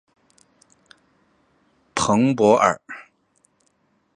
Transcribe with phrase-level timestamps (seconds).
[1.93, 2.81] 蓬波尔。